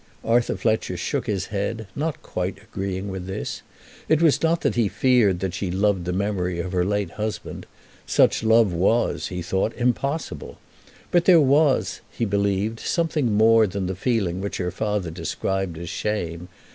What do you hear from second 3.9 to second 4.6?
It was